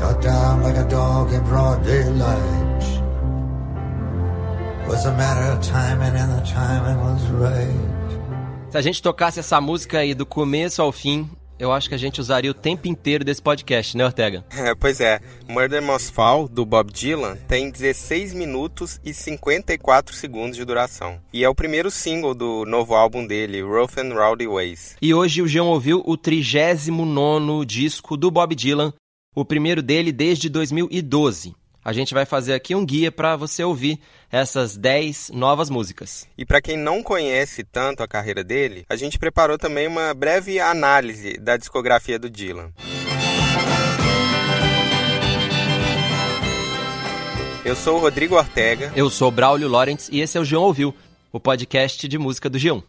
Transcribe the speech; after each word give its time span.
Shot 0.00 0.22
down 0.22 0.62
like 0.62 0.78
a 0.78 0.88
dog 0.88 1.30
in 1.30 1.42
broad 1.44 1.84
daylight. 1.84 2.82
Was 4.88 5.04
a 5.04 5.12
matter 5.12 5.52
of 5.52 5.60
timing 5.60 6.16
and 6.16 6.32
the 6.32 6.40
timing 6.50 6.96
was 7.04 7.22
right. 7.32 8.70
Se 8.70 8.78
a 8.78 8.80
gente 8.80 9.02
tocasse 9.02 9.40
essa 9.40 9.60
música 9.60 9.98
aí 9.98 10.14
do 10.14 10.24
começo 10.24 10.80
ao 10.80 10.90
fim, 10.90 11.28
eu 11.58 11.70
acho 11.70 11.86
que 11.86 11.94
a 11.94 11.98
gente 11.98 12.18
usaria 12.18 12.50
o 12.50 12.54
tempo 12.54 12.88
inteiro 12.88 13.22
desse 13.22 13.42
podcast, 13.42 13.94
né, 13.94 14.06
Ortega? 14.06 14.42
É, 14.56 14.74
pois 14.74 15.02
é. 15.02 15.20
Murder 15.46 15.82
Must 15.82 16.10
Fall, 16.12 16.48
do 16.48 16.64
Bob 16.64 16.90
Dylan, 16.90 17.36
tem 17.46 17.70
16 17.70 18.32
minutos 18.32 18.98
e 19.04 19.12
54 19.12 20.14
segundos 20.16 20.56
de 20.56 20.64
duração. 20.64 21.20
E 21.30 21.44
é 21.44 21.48
o 21.50 21.54
primeiro 21.54 21.90
single 21.90 22.34
do 22.34 22.64
novo 22.64 22.94
álbum 22.94 23.26
dele, 23.26 23.60
Rough 23.60 23.98
and 23.98 24.14
Rowdy 24.14 24.46
Ways. 24.46 24.96
E 25.02 25.12
hoje 25.12 25.42
o 25.42 25.46
João 25.46 25.68
ouviu 25.68 26.02
o 26.06 26.16
39º 26.16 27.66
disco 27.66 28.16
do 28.16 28.30
Bob 28.30 28.54
Dylan, 28.54 28.94
o 29.34 29.44
primeiro 29.44 29.82
dele 29.82 30.12
desde 30.12 30.48
2012 30.48 31.54
a 31.82 31.94
gente 31.94 32.12
vai 32.12 32.26
fazer 32.26 32.52
aqui 32.52 32.74
um 32.74 32.84
guia 32.84 33.10
para 33.10 33.36
você 33.36 33.64
ouvir 33.64 33.98
essas 34.30 34.76
10 34.76 35.30
novas 35.32 35.70
músicas. 35.70 36.28
E 36.36 36.44
para 36.44 36.60
quem 36.60 36.76
não 36.76 37.02
conhece 37.02 37.64
tanto 37.64 38.02
a 38.02 38.08
carreira 38.08 38.44
dele, 38.44 38.84
a 38.86 38.96
gente 38.96 39.18
preparou 39.18 39.56
também 39.56 39.86
uma 39.86 40.12
breve 40.12 40.60
análise 40.60 41.38
da 41.38 41.56
discografia 41.56 42.18
do 42.18 42.28
Dylan. 42.28 42.70
Eu 47.64 47.74
sou 47.74 47.96
o 47.96 48.00
Rodrigo 48.00 48.36
Ortega. 48.36 48.92
Eu 48.94 49.08
sou 49.08 49.28
o 49.28 49.32
Braulio 49.32 49.68
Lawrence 49.68 50.14
e 50.14 50.20
esse 50.20 50.36
é 50.36 50.40
o 50.40 50.44
João 50.44 50.64
Ouviu, 50.64 50.94
o 51.32 51.40
podcast 51.40 52.06
de 52.06 52.18
música 52.18 52.50
do 52.50 52.58
G1. 52.58 52.82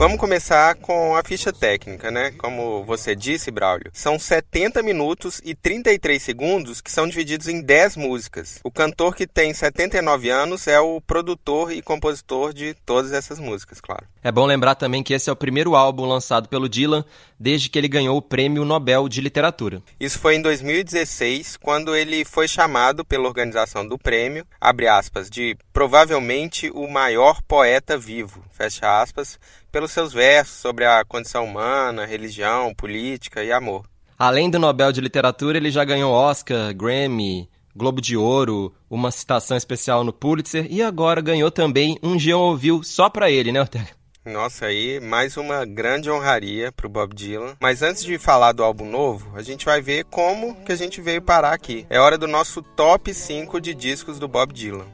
Vamos 0.00 0.18
começar 0.18 0.76
com 0.76 1.14
a 1.14 1.22
ficha 1.22 1.52
técnica, 1.52 2.10
né? 2.10 2.30
Como 2.30 2.82
você 2.84 3.14
disse, 3.14 3.50
Braulio, 3.50 3.90
são 3.92 4.18
70 4.18 4.82
minutos 4.82 5.42
e 5.44 5.54
33 5.54 6.22
segundos 6.22 6.80
que 6.80 6.90
são 6.90 7.06
divididos 7.06 7.48
em 7.48 7.60
10 7.60 7.98
músicas. 7.98 8.60
O 8.64 8.70
cantor 8.70 9.14
que 9.14 9.26
tem 9.26 9.52
79 9.52 10.30
anos 10.30 10.66
é 10.66 10.80
o 10.80 11.02
produtor 11.02 11.70
e 11.70 11.82
compositor 11.82 12.54
de 12.54 12.72
todas 12.86 13.12
essas 13.12 13.38
músicas, 13.38 13.78
claro. 13.78 14.06
É 14.22 14.30
bom 14.30 14.44
lembrar 14.44 14.74
também 14.74 15.02
que 15.02 15.14
esse 15.14 15.30
é 15.30 15.32
o 15.32 15.36
primeiro 15.36 15.74
álbum 15.74 16.04
lançado 16.04 16.48
pelo 16.48 16.68
Dylan 16.68 17.04
desde 17.38 17.70
que 17.70 17.78
ele 17.78 17.88
ganhou 17.88 18.18
o 18.18 18.22
Prêmio 18.22 18.66
Nobel 18.66 19.08
de 19.08 19.20
Literatura. 19.20 19.82
Isso 19.98 20.18
foi 20.18 20.36
em 20.36 20.42
2016, 20.42 21.56
quando 21.56 21.96
ele 21.96 22.22
foi 22.24 22.46
chamado 22.46 23.02
pela 23.02 23.26
organização 23.26 23.86
do 23.86 23.98
prêmio, 23.98 24.46
abre 24.60 24.88
aspas, 24.88 25.30
de 25.30 25.56
provavelmente 25.72 26.70
o 26.74 26.86
maior 26.86 27.40
poeta 27.40 27.96
vivo, 27.96 28.44
fecha 28.50 29.00
aspas, 29.00 29.38
pelos 29.72 29.90
seus 29.90 30.12
versos 30.12 30.56
sobre 30.56 30.84
a 30.84 31.02
condição 31.02 31.46
humana, 31.46 32.04
religião, 32.04 32.74
política 32.74 33.42
e 33.42 33.50
amor. 33.50 33.86
Além 34.18 34.50
do 34.50 34.58
Nobel 34.58 34.92
de 34.92 35.00
Literatura, 35.00 35.56
ele 35.56 35.70
já 35.70 35.82
ganhou 35.82 36.12
Oscar, 36.12 36.74
Grammy, 36.74 37.48
Globo 37.74 38.02
de 38.02 38.18
Ouro, 38.18 38.74
uma 38.90 39.10
citação 39.10 39.56
especial 39.56 40.04
no 40.04 40.12
Pulitzer 40.12 40.66
e 40.68 40.82
agora 40.82 41.22
ganhou 41.22 41.50
também 41.50 41.98
um 42.02 42.18
Geon 42.18 42.40
Ouviu 42.40 42.82
só 42.82 43.08
para 43.08 43.30
ele, 43.30 43.50
né, 43.50 43.60
Ortega? 43.60 43.99
Nossa, 44.24 44.66
aí 44.66 45.00
mais 45.00 45.38
uma 45.38 45.64
grande 45.64 46.10
honraria 46.10 46.70
pro 46.70 46.90
Bob 46.90 47.14
Dylan. 47.14 47.56
Mas 47.58 47.80
antes 47.82 48.04
de 48.04 48.18
falar 48.18 48.52
do 48.52 48.62
álbum 48.62 48.84
novo, 48.84 49.32
a 49.34 49.40
gente 49.40 49.64
vai 49.64 49.80
ver 49.80 50.04
como 50.04 50.56
que 50.56 50.72
a 50.72 50.76
gente 50.76 51.00
veio 51.00 51.22
parar 51.22 51.54
aqui. 51.54 51.86
É 51.88 51.98
hora 51.98 52.18
do 52.18 52.28
nosso 52.28 52.60
top 52.60 53.14
5 53.14 53.58
de 53.58 53.74
discos 53.74 54.18
do 54.18 54.28
Bob 54.28 54.52
Dylan. 54.52 54.84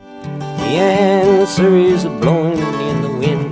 The 0.58 1.40
answer 1.40 1.72
is 1.76 2.04
blowing 2.04 2.52
in 2.52 3.02
the 3.02 3.08
wind. 3.18 3.45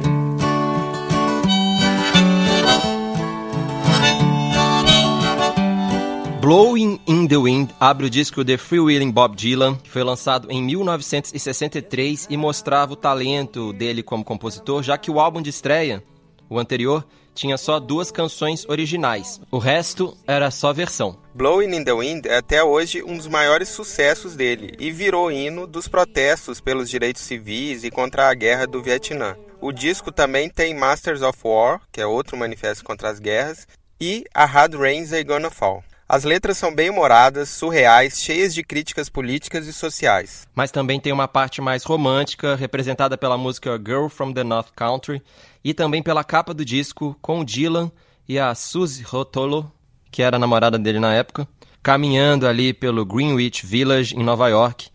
Blowing 6.45 7.01
in 7.07 7.27
the 7.27 7.39
Wind 7.39 7.71
abre 7.81 8.05
o 8.05 8.11
disco 8.11 8.45
The 8.45 8.59
Freewheeling 8.59 9.11
Bob 9.11 9.35
Dylan, 9.35 9.77
que 9.77 9.89
foi 9.89 10.03
lançado 10.05 10.51
em 10.51 10.63
1963 10.63 12.27
e 12.29 12.37
mostrava 12.37 12.93
o 12.93 12.97
talento 12.97 13.73
dele 13.73 14.03
como 14.03 14.23
compositor, 14.23 14.83
já 14.83 14.99
que 14.99 15.11
o 15.11 15.19
álbum 15.19 15.41
de 15.41 15.49
estreia, 15.49 16.05
o 16.47 16.59
anterior, 16.59 17.03
tinha 17.35 17.57
só 17.57 17.81
duas 17.81 18.11
canções 18.11 18.67
originais. 18.69 19.41
O 19.51 19.57
resto 19.57 20.15
era 20.27 20.51
só 20.51 20.71
versão. 20.71 21.17
Blowing 21.35 21.77
in 21.77 21.83
the 21.83 21.95
Wind 21.95 22.27
é 22.27 22.37
até 22.37 22.63
hoje 22.63 23.03
um 23.03 23.17
dos 23.17 23.27
maiores 23.27 23.71
sucessos 23.71 24.37
dele 24.37 24.75
e 24.79 24.91
virou 24.91 25.33
hino 25.33 25.67
dos 25.67 25.89
protestos 25.89 26.61
pelos 26.61 26.91
direitos 26.91 27.23
civis 27.23 27.85
e 27.85 27.91
contra 27.91 28.29
a 28.29 28.35
guerra 28.35 28.67
do 28.67 28.83
Vietnã. 28.83 29.35
O 29.63 29.73
disco 29.73 30.13
também 30.13 30.51
tem 30.51 30.75
Masters 30.75 31.23
of 31.23 31.39
War, 31.43 31.81
que 31.91 32.03
é 32.03 32.07
outro 32.07 32.37
manifesto 32.37 32.85
contra 32.85 33.09
as 33.09 33.19
guerras, 33.19 33.67
e 33.99 34.27
A 34.35 34.45
Hard 34.45 34.75
Rains 34.75 35.11
Are 35.11 35.25
Gonna 35.25 35.51
Fall. 35.51 35.83
As 36.15 36.23
letras 36.23 36.57
são 36.57 36.73
bem 36.73 36.91
humoradas, 36.91 37.49
surreais, 37.49 38.23
cheias 38.23 38.55
de 38.55 38.63
críticas 38.63 39.09
políticas 39.09 39.67
e 39.67 39.73
sociais. 39.73 40.47
Mas 40.55 40.71
também 40.71 41.01
tem 41.01 41.13
uma 41.13 41.27
parte 41.27 41.61
mais 41.61 41.83
romântica, 41.83 42.55
representada 42.55 43.19
pela 43.19 43.37
música 43.37 43.77
Girl 43.85 44.07
from 44.07 44.33
the 44.33 44.45
North 44.45 44.69
Country 44.77 45.21
e 45.65 45.75
também 45.75 46.05
pela 46.05 46.23
capa 46.23 46.55
do 46.55 46.65
disco 46.65 47.19
com 47.21 47.41
o 47.41 47.45
Dylan 47.45 47.91
e 48.29 48.39
a 48.39 48.55
Suzy 48.55 49.03
Rotolo, 49.03 49.73
que 50.09 50.23
era 50.23 50.37
a 50.37 50.39
namorada 50.39 50.79
dele 50.79 51.01
na 51.01 51.13
época, 51.13 51.49
caminhando 51.83 52.47
ali 52.47 52.73
pelo 52.73 53.05
Greenwich 53.05 53.67
Village 53.67 54.15
em 54.15 54.23
Nova 54.23 54.49
York. 54.49 54.91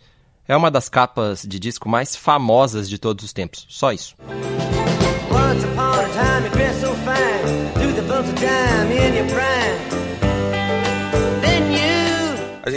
É 0.47 0.55
uma 0.55 0.71
das 0.71 0.87
capas 0.87 1.43
de 1.45 1.59
disco 1.59 1.89
mais 1.89 2.15
famosas 2.15 2.87
de 2.87 2.97
todos 2.97 3.25
os 3.25 3.33
tempos. 3.33 3.65
Só 3.67 3.91
isso. 3.91 4.15
Once 5.29 5.65
upon 5.65 5.99
a 5.99 6.07
time 6.13 6.45
you 6.45 6.73
so 6.79 6.93
fine, 7.03 7.93
the 7.93 8.01
bumps 8.03 8.29
of 8.29 8.35
time 8.39 8.89
in 8.89 9.17
your 9.17 9.27
prime. 9.27 9.88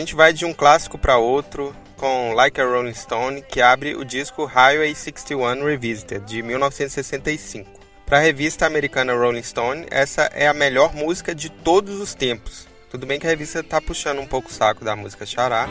A 0.02 0.04
gente 0.04 0.16
vai 0.16 0.32
de 0.32 0.44
um 0.44 0.52
clássico 0.52 0.98
para 0.98 1.16
outro 1.16 1.72
com 1.96 2.32
Like 2.34 2.60
a 2.60 2.64
Rolling 2.64 2.92
Stone, 2.92 3.40
que 3.40 3.62
abre 3.62 3.94
o 3.94 4.04
disco 4.04 4.44
Highway 4.44 4.92
61 4.96 5.64
Revisited, 5.64 6.26
de 6.26 6.42
1965. 6.42 7.70
Para 8.04 8.18
a 8.18 8.20
revista 8.20 8.66
americana 8.66 9.14
Rolling 9.14 9.44
Stone, 9.44 9.86
essa 9.92 10.22
é 10.34 10.48
a 10.48 10.52
melhor 10.52 10.92
música 10.92 11.32
de 11.32 11.48
todos 11.48 12.00
os 12.00 12.14
tempos. 12.14 12.66
Tudo 12.90 13.06
bem 13.06 13.20
que 13.20 13.28
a 13.28 13.30
revista 13.30 13.60
está 13.60 13.80
puxando 13.80 14.18
um 14.18 14.26
pouco 14.26 14.50
o 14.50 14.52
saco 14.52 14.84
da 14.84 14.96
música 14.96 15.24
Xará. 15.24 15.68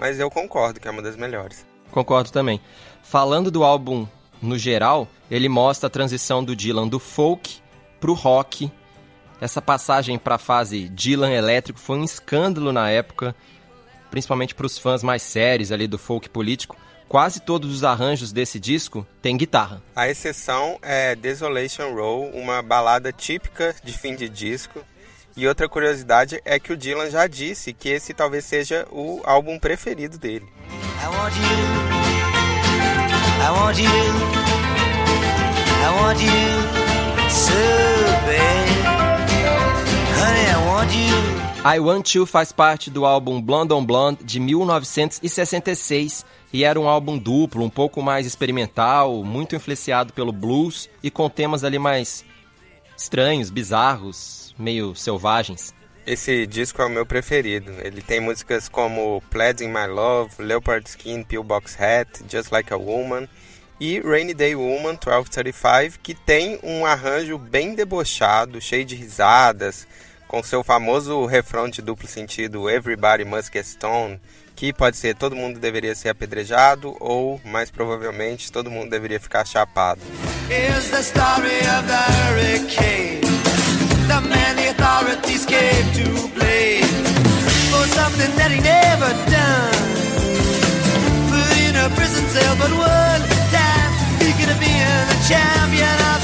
Mas 0.00 0.18
eu 0.18 0.30
concordo 0.30 0.80
que 0.80 0.88
é 0.88 0.90
uma 0.90 1.02
das 1.02 1.16
melhores. 1.16 1.66
Concordo 1.90 2.32
também. 2.32 2.62
Falando 3.02 3.50
do 3.50 3.62
álbum 3.62 4.08
no 4.40 4.56
geral, 4.56 5.06
ele 5.30 5.50
mostra 5.50 5.88
a 5.88 5.90
transição 5.90 6.42
do 6.42 6.56
Dylan 6.56 6.88
do 6.88 6.98
folk 6.98 7.60
pro 8.00 8.14
rock 8.14 8.72
essa 9.40 9.62
passagem 9.62 10.18
para 10.18 10.34
a 10.34 10.38
fase 10.38 10.88
Dylan 10.88 11.32
elétrico 11.32 11.78
foi 11.78 11.98
um 11.98 12.04
escândalo 12.04 12.72
na 12.72 12.90
época, 12.90 13.34
principalmente 14.10 14.54
para 14.54 14.66
os 14.66 14.78
fãs 14.78 15.02
mais 15.02 15.22
sérios 15.22 15.70
ali 15.70 15.86
do 15.86 15.98
folk 15.98 16.28
político. 16.28 16.76
Quase 17.08 17.40
todos 17.40 17.72
os 17.72 17.84
arranjos 17.84 18.32
desse 18.32 18.60
disco 18.60 19.06
têm 19.22 19.36
guitarra. 19.36 19.82
A 19.96 20.08
exceção 20.08 20.78
é 20.82 21.16
Desolation 21.16 21.94
Row, 21.94 22.30
uma 22.34 22.62
balada 22.62 23.12
típica 23.12 23.74
de 23.82 23.96
fim 23.96 24.14
de 24.14 24.28
disco. 24.28 24.80
E 25.34 25.46
outra 25.46 25.68
curiosidade 25.68 26.40
é 26.44 26.58
que 26.58 26.72
o 26.72 26.76
Dylan 26.76 27.10
já 27.10 27.26
disse 27.26 27.72
que 27.72 27.88
esse 27.88 28.12
talvez 28.12 28.44
seja 28.44 28.86
o 28.90 29.22
álbum 29.24 29.58
preferido 29.58 30.18
dele. 30.18 30.46
I 31.00 31.06
want 33.50 33.78
you. 33.78 34.18
I 41.64 41.80
want 41.80 42.14
you. 42.14 42.24
Faz 42.24 42.52
parte 42.52 42.90
do 42.90 43.04
álbum 43.04 43.42
Blonde 43.42 43.74
on 43.74 43.84
Blonde 43.84 44.22
de 44.22 44.38
1966 44.38 46.24
e 46.52 46.64
era 46.64 46.78
um 46.78 46.88
álbum 46.88 47.18
duplo, 47.18 47.64
um 47.64 47.70
pouco 47.70 48.00
mais 48.00 48.26
experimental, 48.26 49.24
muito 49.24 49.56
influenciado 49.56 50.12
pelo 50.12 50.32
blues 50.32 50.88
e 51.02 51.10
com 51.10 51.28
temas 51.28 51.64
ali 51.64 51.78
mais 51.78 52.24
estranhos, 52.96 53.50
bizarros, 53.50 54.54
meio 54.58 54.94
selvagens. 54.94 55.74
Esse 56.06 56.46
disco 56.46 56.80
é 56.80 56.86
o 56.86 56.90
meu 56.90 57.04
preferido. 57.04 57.72
Ele 57.82 58.00
tem 58.00 58.20
músicas 58.20 58.68
como 58.68 59.22
Pledging 59.28 59.68
My 59.68 59.86
Love, 59.86 60.42
Leopard 60.42 60.88
Skin, 60.88 61.22
Pillbox 61.22 61.76
Hat, 61.78 62.24
Just 62.30 62.50
Like 62.50 62.72
a 62.72 62.76
Woman 62.76 63.28
e 63.80 64.00
Rainy 64.00 64.32
Day 64.32 64.54
Woman 64.54 64.92
1235, 64.92 65.98
que 66.02 66.14
tem 66.14 66.58
um 66.62 66.86
arranjo 66.86 67.36
bem 67.36 67.74
debochado, 67.74 68.60
cheio 68.60 68.84
de 68.84 68.94
risadas, 68.94 69.86
com 70.28 70.42
seu 70.42 70.62
famoso 70.62 71.24
refrão 71.24 71.68
de 71.68 71.82
duplo 71.82 72.06
sentido 72.06 72.68
Everybody 72.70 73.24
Must 73.24 73.50
Get 73.52 73.64
Stoned, 73.64 74.20
que 74.54 74.72
pode 74.72 74.96
ser 74.96 75.16
todo 75.16 75.34
mundo 75.34 75.58
deveria 75.58 75.94
ser 75.94 76.10
apedrejado 76.10 76.96
ou, 77.00 77.40
mais 77.44 77.70
provavelmente, 77.70 78.52
todo 78.52 78.70
mundo 78.70 78.90
deveria 78.90 79.18
ficar 79.18 79.44
chapado. 79.46 80.00
champion. 95.28 96.17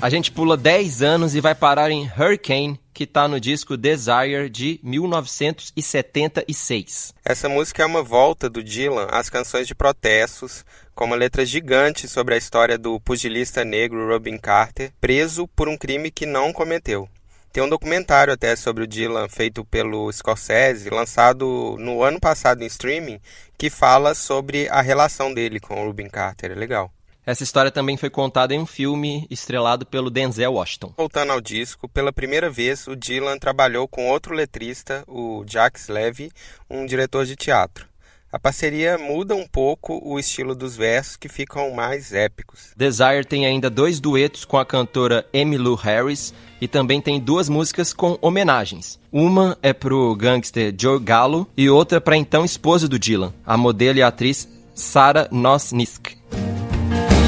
A 0.00 0.08
gente 0.08 0.30
pula 0.30 0.56
10 0.56 1.02
anos 1.02 1.34
e 1.34 1.40
vai 1.40 1.56
parar 1.56 1.90
em 1.90 2.04
Hurricane, 2.04 2.78
que 2.94 3.04
tá 3.04 3.26
no 3.26 3.40
disco 3.40 3.76
Desire 3.76 4.48
de 4.48 4.78
1976. 4.80 7.12
Essa 7.24 7.48
música 7.48 7.82
é 7.82 7.86
uma 7.86 8.00
volta 8.00 8.48
do 8.48 8.62
Dylan 8.62 9.08
às 9.10 9.28
canções 9.28 9.66
de 9.66 9.74
protestos, 9.74 10.64
com 10.94 11.04
uma 11.04 11.16
letra 11.16 11.44
gigante 11.44 12.06
sobre 12.06 12.34
a 12.34 12.38
história 12.38 12.78
do 12.78 13.00
pugilista 13.00 13.64
negro 13.64 14.06
Robin 14.06 14.38
Carter, 14.38 14.92
preso 15.00 15.48
por 15.48 15.68
um 15.68 15.76
crime 15.76 16.12
que 16.12 16.26
não 16.26 16.52
cometeu. 16.52 17.08
Tem 17.52 17.60
um 17.60 17.68
documentário 17.68 18.32
até 18.32 18.54
sobre 18.54 18.84
o 18.84 18.86
Dylan 18.86 19.28
feito 19.28 19.64
pelo 19.64 20.12
Scorsese, 20.12 20.90
lançado 20.90 21.74
no 21.76 22.04
ano 22.04 22.20
passado 22.20 22.62
em 22.62 22.66
streaming, 22.66 23.18
que 23.58 23.68
fala 23.68 24.14
sobre 24.14 24.68
a 24.68 24.80
relação 24.80 25.34
dele 25.34 25.58
com 25.58 25.82
o 25.82 25.86
Rubin 25.86 26.08
Carter. 26.08 26.52
É 26.52 26.54
legal. 26.54 26.92
Essa 27.28 27.42
história 27.42 27.70
também 27.70 27.98
foi 27.98 28.08
contada 28.08 28.54
em 28.54 28.58
um 28.58 28.64
filme 28.64 29.26
estrelado 29.28 29.84
pelo 29.84 30.08
Denzel 30.08 30.54
Washington. 30.54 30.94
Voltando 30.96 31.30
ao 31.30 31.42
disco, 31.42 31.86
pela 31.86 32.10
primeira 32.10 32.48
vez 32.48 32.86
o 32.88 32.96
Dylan 32.96 33.36
trabalhou 33.38 33.86
com 33.86 34.08
outro 34.08 34.34
letrista, 34.34 35.04
o 35.06 35.44
Jacques 35.46 35.88
Levy, 35.88 36.32
um 36.70 36.86
diretor 36.86 37.26
de 37.26 37.36
teatro. 37.36 37.86
A 38.32 38.38
parceria 38.38 38.96
muda 38.96 39.34
um 39.34 39.46
pouco 39.46 40.00
o 40.02 40.18
estilo 40.18 40.54
dos 40.54 40.74
versos 40.74 41.18
que 41.18 41.28
ficam 41.28 41.70
mais 41.70 42.14
épicos. 42.14 42.72
Desire 42.74 43.26
tem 43.26 43.44
ainda 43.44 43.68
dois 43.68 44.00
duetos 44.00 44.46
com 44.46 44.56
a 44.56 44.64
cantora 44.64 45.26
Emmylou 45.30 45.74
Harris 45.74 46.32
e 46.62 46.66
também 46.66 46.98
tem 46.98 47.20
duas 47.20 47.50
músicas 47.50 47.92
com 47.92 48.18
homenagens. 48.22 48.98
Uma 49.12 49.58
é 49.62 49.74
pro 49.74 50.16
gangster 50.16 50.74
Joe 50.78 50.98
Gallo 50.98 51.46
e 51.54 51.68
outra 51.68 52.00
para 52.00 52.16
então 52.16 52.42
esposa 52.42 52.88
do 52.88 52.98
Dylan, 52.98 53.34
a 53.44 53.54
modelo 53.54 53.98
e 53.98 54.02
atriz 54.02 54.48
Sarah 54.74 55.28
Nosnick. 55.30 56.17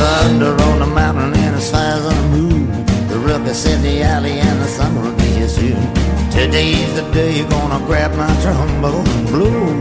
Thunder 0.00 0.56
on 0.62 0.78
the 0.78 0.86
mountain 0.86 1.34
and 1.34 1.56
as 1.56 1.70
far 1.70 1.92
as 1.96 2.02
the 2.08 2.14
moon. 2.32 2.66
The 3.08 3.18
rubber 3.18 3.52
said 3.52 3.82
the 3.82 4.02
alley 4.02 4.40
and 4.40 4.58
the 4.62 4.66
sun 4.66 4.94
will 5.02 5.12
be 5.12 5.28
here 5.38 5.46
soon. 5.46 5.76
Today's 6.30 6.94
the 6.94 7.02
day 7.12 7.36
you're 7.36 7.50
gonna 7.50 7.84
grab 7.86 8.12
my 8.16 8.26
trombone 8.40 9.04
blue. 9.30 9.78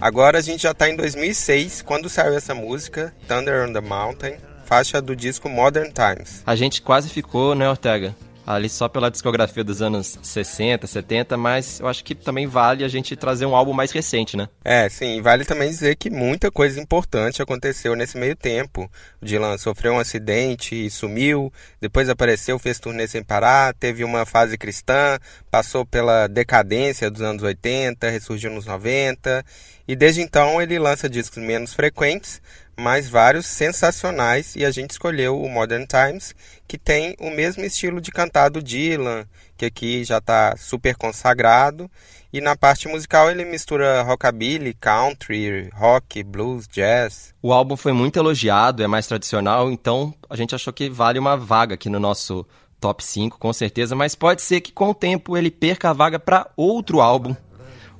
Agora 0.00 0.38
a 0.38 0.40
gente 0.40 0.62
já 0.62 0.70
está 0.70 0.88
em 0.88 0.96
2006, 0.96 1.82
quando 1.82 2.08
saiu 2.08 2.34
essa 2.34 2.54
música, 2.54 3.12
Thunder 3.28 3.68
on 3.68 3.74
the 3.74 3.82
Mountain, 3.82 4.36
faixa 4.64 5.02
do 5.02 5.14
disco 5.14 5.50
Modern 5.50 5.90
Times. 5.92 6.42
A 6.46 6.56
gente 6.56 6.80
quase 6.80 7.10
ficou, 7.10 7.54
né, 7.54 7.68
Ortega? 7.68 8.16
Ali 8.46 8.68
só 8.68 8.88
pela 8.88 9.10
discografia 9.10 9.62
dos 9.62 9.80
anos 9.80 10.18
60, 10.22 10.86
70, 10.86 11.36
mas 11.36 11.80
eu 11.80 11.88
acho 11.88 12.04
que 12.04 12.14
também 12.14 12.46
vale 12.46 12.84
a 12.84 12.88
gente 12.88 13.16
trazer 13.16 13.46
um 13.46 13.54
álbum 13.54 13.72
mais 13.72 13.92
recente, 13.92 14.36
né? 14.36 14.48
É, 14.64 14.88
sim, 14.88 15.20
vale 15.20 15.44
também 15.44 15.68
dizer 15.68 15.96
que 15.96 16.10
muita 16.10 16.50
coisa 16.50 16.80
importante 16.80 17.40
aconteceu 17.40 17.94
nesse 17.94 18.18
meio 18.18 18.34
tempo. 18.34 18.90
O 19.20 19.24
Dylan 19.24 19.56
sofreu 19.58 19.94
um 19.94 19.98
acidente 19.98 20.74
e 20.74 20.90
sumiu, 20.90 21.52
depois 21.80 22.08
apareceu, 22.08 22.58
fez 22.58 22.78
turnê 22.78 23.06
sem 23.06 23.22
parar, 23.22 23.74
teve 23.74 24.04
uma 24.04 24.26
fase 24.26 24.58
cristã, 24.58 25.18
passou 25.50 25.86
pela 25.86 26.26
decadência 26.26 27.10
dos 27.10 27.22
anos 27.22 27.42
80, 27.42 28.10
ressurgiu 28.10 28.50
nos 28.50 28.66
90, 28.66 29.44
e 29.86 29.96
desde 29.96 30.20
então 30.20 30.60
ele 30.60 30.78
lança 30.78 31.08
discos 31.08 31.42
menos 31.42 31.74
frequentes, 31.74 32.40
mas 32.82 33.08
vários 33.08 33.46
sensacionais 33.46 34.56
e 34.56 34.64
a 34.64 34.70
gente 34.72 34.90
escolheu 34.90 35.40
o 35.40 35.48
Modern 35.48 35.86
Times, 35.86 36.34
que 36.66 36.76
tem 36.76 37.14
o 37.20 37.30
mesmo 37.30 37.64
estilo 37.64 38.00
de 38.00 38.10
cantar 38.10 38.48
do 38.48 38.60
Dylan, 38.60 39.24
que 39.56 39.64
aqui 39.64 40.02
já 40.02 40.18
está 40.18 40.56
super 40.56 40.96
consagrado, 40.96 41.88
e 42.32 42.40
na 42.40 42.56
parte 42.56 42.88
musical 42.88 43.30
ele 43.30 43.44
mistura 43.44 44.02
rockabilly, 44.02 44.74
country, 44.74 45.70
rock, 45.74 46.24
blues, 46.24 46.66
jazz. 46.66 47.32
O 47.40 47.52
álbum 47.52 47.76
foi 47.76 47.92
muito 47.92 48.18
elogiado, 48.18 48.82
é 48.82 48.88
mais 48.88 49.06
tradicional, 49.06 49.70
então 49.70 50.12
a 50.28 50.34
gente 50.34 50.54
achou 50.54 50.72
que 50.72 50.90
vale 50.90 51.20
uma 51.20 51.36
vaga 51.36 51.74
aqui 51.74 51.88
no 51.88 52.00
nosso 52.00 52.44
top 52.80 53.04
5, 53.04 53.38
com 53.38 53.52
certeza, 53.52 53.94
mas 53.94 54.16
pode 54.16 54.42
ser 54.42 54.60
que 54.60 54.72
com 54.72 54.90
o 54.90 54.94
tempo 54.94 55.36
ele 55.36 55.52
perca 55.52 55.90
a 55.90 55.92
vaga 55.92 56.18
para 56.18 56.50
outro 56.56 57.00
álbum, 57.00 57.36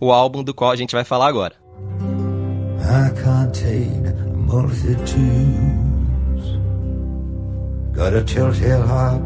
o 0.00 0.10
álbum 0.10 0.42
do 0.42 0.52
qual 0.52 0.72
a 0.72 0.76
gente 0.76 0.92
vai 0.92 1.04
falar 1.04 1.28
agora. 1.28 1.54
I 2.80 3.10
can't 3.14 3.52
take 3.54 4.01
multitudes. 4.52 6.44
Got 7.92 8.14
a 8.14 8.22
telltale 8.22 8.86
heart, 8.86 9.22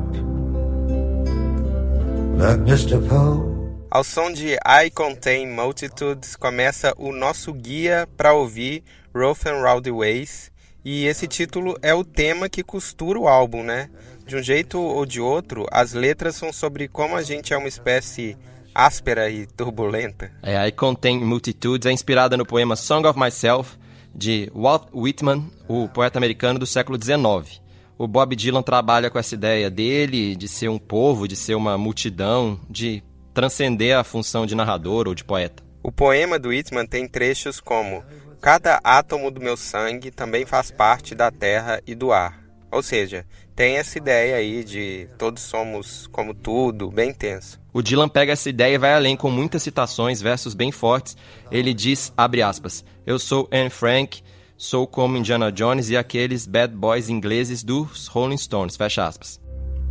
like 2.38 2.60
Mr. 2.60 3.00
Poe. 3.08 3.56
Ao 3.90 4.04
som 4.04 4.32
de 4.32 4.54
I 4.54 4.90
Contain 4.90 5.46
Multitudes, 5.46 6.36
começa 6.36 6.94
o 6.96 7.12
nosso 7.12 7.52
guia 7.52 8.08
para 8.16 8.34
ouvir 8.34 8.84
Rough 9.14 9.46
and 9.46 9.62
Rowdy 9.62 9.90
Ways. 9.90 10.52
E 10.84 11.06
esse 11.06 11.26
título 11.26 11.76
é 11.82 11.92
o 11.92 12.04
tema 12.04 12.48
que 12.48 12.62
costura 12.62 13.18
o 13.18 13.26
álbum, 13.26 13.64
né? 13.64 13.90
De 14.26 14.36
um 14.36 14.42
jeito 14.42 14.78
ou 14.78 15.04
de 15.04 15.20
outro, 15.20 15.66
as 15.72 15.92
letras 15.92 16.36
são 16.36 16.52
sobre 16.52 16.86
como 16.86 17.16
a 17.16 17.22
gente 17.22 17.52
é 17.52 17.56
uma 17.56 17.68
espécie 17.68 18.36
áspera 18.74 19.30
e 19.30 19.46
turbulenta. 19.46 20.30
É, 20.42 20.68
I 20.68 20.70
Contain 20.70 21.18
Multitudes 21.24 21.86
é 21.86 21.92
inspirada 21.92 22.36
no 22.36 22.44
poema 22.44 22.76
Song 22.76 23.06
of 23.08 23.18
Myself, 23.18 23.76
de 24.16 24.50
Walt 24.54 24.88
Whitman, 24.94 25.44
o 25.68 25.88
poeta 25.88 26.18
americano 26.18 26.58
do 26.58 26.66
século 26.66 26.98
XIX. 27.00 27.60
O 27.98 28.08
Bob 28.08 28.34
Dylan 28.34 28.62
trabalha 28.62 29.10
com 29.10 29.18
essa 29.18 29.34
ideia 29.34 29.70
dele 29.70 30.34
de 30.34 30.48
ser 30.48 30.68
um 30.68 30.78
povo, 30.78 31.28
de 31.28 31.36
ser 31.36 31.54
uma 31.54 31.76
multidão, 31.76 32.58
de 32.68 33.02
transcender 33.34 33.96
a 33.96 34.04
função 34.04 34.46
de 34.46 34.54
narrador 34.54 35.06
ou 35.06 35.14
de 35.14 35.24
poeta. 35.24 35.62
O 35.82 35.92
poema 35.92 36.38
do 36.38 36.48
Whitman 36.48 36.86
tem 36.86 37.06
trechos 37.06 37.60
como: 37.60 38.02
Cada 38.40 38.80
átomo 38.82 39.30
do 39.30 39.40
meu 39.40 39.56
sangue 39.56 40.10
também 40.10 40.44
faz 40.44 40.70
parte 40.70 41.14
da 41.14 41.30
terra 41.30 41.80
e 41.86 41.94
do 41.94 42.12
ar. 42.12 42.42
Ou 42.70 42.82
seja, 42.82 43.24
tem 43.56 43.78
essa 43.78 43.96
ideia 43.96 44.36
aí 44.36 44.62
de 44.62 45.08
todos 45.16 45.42
somos 45.42 46.06
como 46.08 46.34
tudo, 46.34 46.90
bem 46.90 47.12
tenso. 47.12 47.58
O 47.72 47.82
Dylan 47.82 48.08
pega 48.08 48.34
essa 48.34 48.50
ideia 48.50 48.74
e 48.74 48.78
vai 48.78 48.94
além 48.94 49.16
com 49.16 49.30
muitas 49.30 49.62
citações, 49.62 50.20
versos 50.20 50.52
bem 50.52 50.70
fortes. 50.70 51.16
Ele 51.50 51.72
diz, 51.72 52.12
abre 52.14 52.42
aspas, 52.42 52.84
eu 53.06 53.18
sou 53.18 53.48
Anne 53.50 53.70
Frank, 53.70 54.22
sou 54.58 54.86
como 54.86 55.16
Indiana 55.16 55.50
Jones 55.50 55.88
e 55.88 55.96
aqueles 55.96 56.46
bad 56.46 56.74
boys 56.74 57.08
ingleses 57.08 57.64
dos 57.64 58.06
Rolling 58.08 58.36
Stones, 58.36 58.76
fecha 58.76 59.06
aspas. 59.06 59.40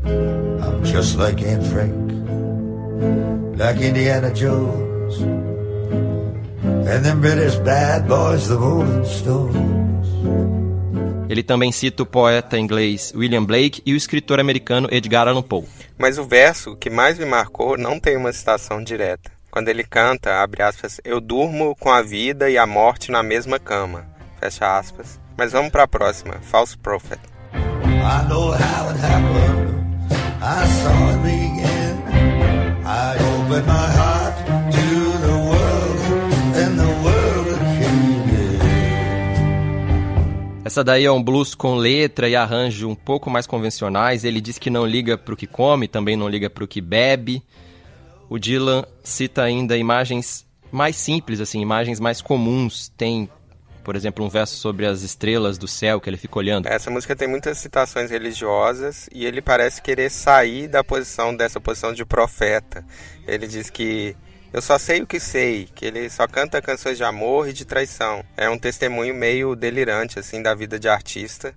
I'm 0.05 0.85
just 0.85 1.17
like 1.17 1.43
Anne 1.43 1.63
Frank, 1.65 1.93
like 3.57 3.83
Indiana 3.83 4.29
Jones, 4.31 5.21
and 6.87 7.03
them 7.03 7.19
British 7.19 7.55
bad 7.57 8.07
boys, 8.07 8.47
the 8.47 8.55
Rolling 8.55 9.05
Stones. 9.05 9.94
Ele 11.35 11.43
também 11.43 11.69
cita 11.69 12.01
o 12.01 12.05
poeta 12.05 12.57
inglês 12.57 13.11
William 13.13 13.43
Blake 13.43 13.81
e 13.85 13.91
o 13.91 13.97
escritor 13.97 14.39
americano 14.39 14.87
Edgar 14.89 15.27
Allan 15.27 15.41
Poe. 15.41 15.65
Mas 15.97 16.17
o 16.17 16.23
verso 16.23 16.77
que 16.77 16.89
mais 16.89 17.19
me 17.19 17.25
marcou 17.25 17.77
não 17.77 17.99
tem 17.99 18.15
uma 18.15 18.31
citação 18.31 18.81
direta. 18.81 19.29
Quando 19.51 19.67
ele 19.67 19.83
canta, 19.83 20.41
abre 20.41 20.63
aspas, 20.63 21.01
eu 21.03 21.19
durmo 21.19 21.75
com 21.75 21.91
a 21.91 22.01
vida 22.01 22.49
e 22.49 22.57
a 22.57 22.65
morte 22.65 23.11
na 23.11 23.21
mesma 23.21 23.59
cama, 23.59 24.05
fecha 24.39 24.77
aspas. 24.79 25.19
Mas 25.37 25.51
vamos 25.51 25.73
para 25.73 25.83
a 25.83 25.87
próxima, 25.89 26.35
False 26.41 26.77
Prophet. 26.77 27.19
I 27.53 28.29
know 28.29 28.53
how 28.53 28.89
it 28.89 28.99
happened. 29.01 29.83
I 30.41 30.65
saw 30.65 31.09
it 31.09 31.21
begin. 31.21 32.01
I 32.85 33.17
opened 33.17 33.67
my 33.67 33.73
heart 33.73 34.14
Essa 40.75 40.83
daí 40.83 41.05
é 41.05 41.11
um 41.11 41.23
blues 41.23 41.55
com 41.55 41.75
letra 41.75 42.27
e 42.27 42.35
arranjo 42.35 42.89
um 42.89 42.95
pouco 42.95 43.29
mais 43.29 43.47
convencionais. 43.47 44.25
Ele 44.25 44.41
diz 44.41 44.57
que 44.57 44.69
não 44.69 44.85
liga 44.85 45.17
pro 45.17 45.37
que 45.37 45.47
come, 45.47 45.87
também 45.87 46.17
não 46.17 46.27
liga 46.27 46.49
pro 46.49 46.67
que 46.67 46.81
bebe. 46.81 47.41
O 48.29 48.37
Dylan 48.37 48.83
cita 49.01 49.41
ainda 49.41 49.77
imagens 49.77 50.45
mais 50.69 50.97
simples, 50.97 51.39
assim, 51.39 51.61
imagens 51.61 51.97
mais 51.97 52.21
comuns. 52.21 52.89
Tem, 52.89 53.29
por 53.85 53.95
exemplo, 53.95 54.25
um 54.25 54.27
verso 54.27 54.57
sobre 54.57 54.85
as 54.85 55.01
estrelas 55.01 55.57
do 55.57 55.65
céu 55.65 56.01
que 56.01 56.09
ele 56.09 56.17
fica 56.17 56.37
olhando. 56.37 56.67
Essa 56.67 56.91
música 56.91 57.15
tem 57.15 57.29
muitas 57.29 57.57
citações 57.57 58.11
religiosas 58.11 59.07
e 59.13 59.25
ele 59.25 59.41
parece 59.41 59.81
querer 59.81 60.11
sair 60.11 60.67
da 60.67 60.83
posição 60.83 61.33
dessa 61.33 61.61
posição 61.61 61.93
de 61.93 62.03
profeta. 62.03 62.85
Ele 63.25 63.47
diz 63.47 63.69
que 63.69 64.13
eu 64.55 64.61
só 64.61 64.79
sei 64.79 65.01
o 65.01 65.05
que 65.05 65.19
sei, 65.19 65.67
que 65.75 65.85
ele 65.85 66.09
só 66.09 66.25
canta 66.25 66.61
canções 66.61 66.95
de 66.95 67.03
amor 67.03 67.49
e 67.49 67.51
de 67.51 67.65
traição. 67.65 68.23
É 68.37 68.49
um 68.49 68.57
testemunho 68.57 69.13
meio 69.13 69.53
delirante 69.53 70.17
assim 70.17 70.41
da 70.41 70.55
vida 70.55 70.79
de 70.79 70.87
artista. 70.87 71.53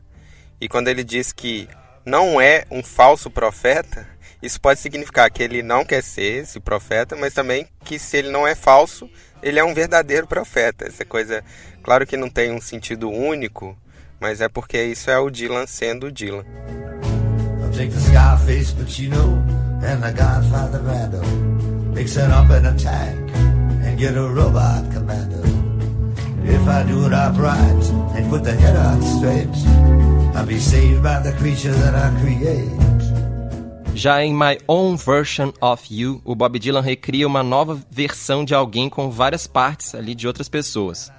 E 0.61 0.69
quando 0.69 0.89
ele 0.89 1.05
diz 1.05 1.31
que 1.31 1.69
não 2.05 2.41
é 2.41 2.65
um 2.69 2.83
falso 2.83 3.31
profeta, 3.31 4.05
isso 4.43 4.61
pode 4.61 4.81
significar 4.81 5.31
que 5.31 5.45
ele 5.45 5.63
não 5.63 5.85
quer 5.85 6.03
ser 6.03 6.43
esse 6.43 6.59
profeta, 6.59 7.15
mas 7.15 7.33
também 7.33 7.69
que 7.85 8.01
se 8.01 8.17
ele 8.17 8.31
não 8.31 8.45
é 8.45 8.57
falso, 8.57 9.09
ele 9.41 9.61
é 9.61 9.65
um 9.65 9.75
verdadeiro 9.75 10.27
profeta. 10.27 10.85
Essa 10.85 11.05
coisa, 11.05 11.45
claro 11.85 12.05
que 12.05 12.17
não 12.17 12.29
tem 12.29 12.51
um 12.51 12.61
sentido 12.61 13.09
único, 13.09 13.79
mas 14.19 14.41
é 14.41 14.49
porque 14.49 14.83
isso 14.83 15.09
é 15.09 15.17
o 15.21 15.31
Dylan 15.31 15.69
sendo 15.69 16.09
o 16.09 16.11
Dylan. 16.11 16.45
I'll 17.63 17.71
take 17.71 17.93
the 17.93 18.75
but 18.77 18.99
you 18.99 19.09
know, 19.09 19.41
and 19.85 20.03
Mix 21.99 22.17
it 22.17 22.31
up 22.31 22.49
in 22.51 22.65
a 22.65 22.73
tank 22.77 23.29
and 23.83 23.99
get 23.99 24.17
a 24.17 24.23
robot 24.23 24.85
commando. 24.93 25.43
If 26.45 26.65
I 26.69 26.85
do 26.85 27.07
it 27.07 27.13
upright 27.13 27.91
and 28.15 28.31
put 28.31 28.45
the 28.45 28.53
head 28.53 28.77
on 28.77 29.03
straight, 29.03 29.49
I'll 30.37 30.47
be 30.47 30.61
saved 30.61 31.03
by 31.03 31.19
the 31.19 31.33
creature 31.33 31.73
that 31.73 31.97
I 31.97 32.13
create. 32.21 32.71
Já 33.97 34.23
em 34.23 34.33
My 34.33 34.59
Own 34.69 34.97
Version 34.97 35.53
of 35.61 35.93
You, 35.93 36.23
o 36.25 36.37
Bob 36.37 36.61
Dylan 36.61 36.83
recria 36.83 37.27
uma 37.27 37.43
nova 37.43 37.77
versão 37.91 38.45
de 38.45 38.55
alguém 38.55 38.89
com 38.89 39.11
várias 39.11 39.49
partes 39.49 39.93
ali 39.93 40.15
de 40.15 40.29
outras 40.29 40.49
pessoas. 40.49 41.11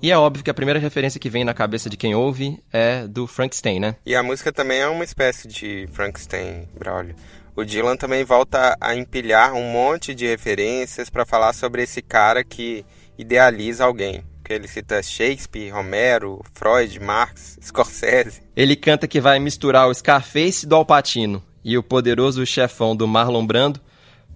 E 0.00 0.12
é 0.12 0.16
óbvio 0.16 0.44
que 0.44 0.50
a 0.50 0.54
primeira 0.54 0.78
referência 0.78 1.18
que 1.18 1.28
vem 1.28 1.42
na 1.42 1.52
cabeça 1.52 1.90
de 1.90 1.96
quem 1.96 2.14
ouve 2.14 2.62
é 2.72 3.08
do 3.08 3.26
Frankenstein, 3.26 3.80
né? 3.80 3.96
E 4.06 4.14
a 4.14 4.22
música 4.22 4.52
também 4.52 4.78
é 4.78 4.86
uma 4.86 5.02
espécie 5.02 5.48
de 5.48 5.88
Frankenstein, 5.90 6.68
Braulio. 6.78 7.16
O 7.56 7.64
Dylan 7.64 7.96
também 7.96 8.22
volta 8.22 8.76
a 8.78 8.94
empilhar 8.94 9.54
um 9.54 9.70
monte 9.70 10.14
de 10.14 10.26
referências 10.26 11.08
para 11.08 11.24
falar 11.24 11.54
sobre 11.54 11.82
esse 11.82 12.02
cara 12.02 12.44
que 12.44 12.84
idealiza 13.16 13.82
alguém. 13.82 14.22
Que 14.44 14.52
ele 14.52 14.68
cita 14.68 15.02
Shakespeare, 15.02 15.70
Romero, 15.70 16.42
Freud, 16.52 17.00
Marx, 17.00 17.58
Scorsese. 17.64 18.42
Ele 18.54 18.76
canta 18.76 19.08
que 19.08 19.22
vai 19.22 19.38
misturar 19.38 19.88
o 19.88 19.94
Scarface 19.94 20.66
do 20.66 20.74
Alpatino 20.74 21.42
e 21.64 21.78
o 21.78 21.82
poderoso 21.82 22.44
chefão 22.44 22.94
do 22.94 23.08
Marlon 23.08 23.46
Brando 23.46 23.80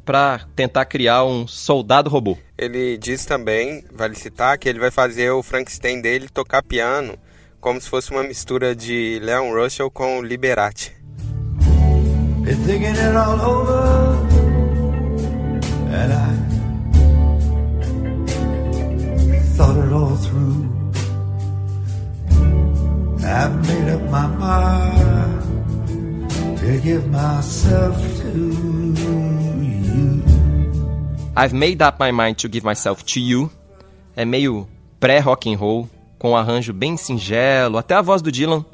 para 0.03 0.41
tentar 0.57 0.87
criar 0.87 1.23
um 1.25 1.47
soldado 1.47 2.09
robô. 2.09 2.39
Ele 2.57 2.97
diz 2.97 3.27
também, 3.27 3.85
vale 3.93 4.15
citar, 4.15 4.57
que 4.59 4.67
ele 4.67 4.81
vai 4.81 4.91
fazer 4.91 5.31
o 5.31 5.43
Frankenstein 5.43 6.01
dele 6.01 6.27
tocar 6.27 6.63
piano, 6.63 7.19
como 7.61 7.79
se 7.79 7.89
fosse 7.89 8.11
uma 8.11 8.23
mistura 8.23 8.75
de 8.75 9.21
Leon 9.23 9.53
Russell 9.53 9.91
com 9.91 10.23
Liberati. 10.23 11.00
Been 12.45 12.57
thinking 12.65 12.97
it 12.97 13.17
all 13.17 13.41
over, 13.41 13.83
and 15.91 16.13
I 16.13 16.35
thought 19.57 19.77
it 19.77 19.93
all 19.93 20.17
through. 20.17 20.69
I've 23.23 23.55
made 23.69 23.89
up 23.93 24.03
my 24.11 24.27
mind 24.27 25.41
to 26.59 26.81
give 26.81 27.07
myself 27.11 27.97
to 28.23 28.31
you. 28.33 30.23
I've 31.37 31.53
made 31.53 31.83
up 31.83 32.01
my 32.01 32.11
mind 32.11 32.39
to 32.39 32.49
give 32.49 32.65
myself 32.65 33.05
to 33.05 33.21
you. 33.21 33.51
É 34.17 34.25
meio 34.25 34.67
pré-rock 34.99 35.49
and 35.49 35.57
roll, 35.57 35.89
com 36.19 36.31
um 36.31 36.37
arranjo 36.37 36.73
bem 36.73 36.97
singelo, 36.97 37.79
até 37.79 37.95
a 37.95 38.03
voz 38.03 38.23
do 38.23 38.33
Dylan. 38.33 38.65